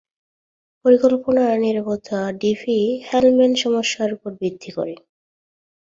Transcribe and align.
পরিকল্পনার 0.85 1.53
নিরাপত্তা 1.59 2.19
ডিফি-হেলম্যান 2.41 3.53
সমস্যার 3.63 4.09
উপর 4.13 4.31
ভিত্তি 4.41 4.69
করে। 4.77 4.95